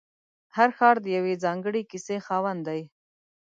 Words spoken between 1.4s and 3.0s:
ځانګړې کیسې خاوند دی.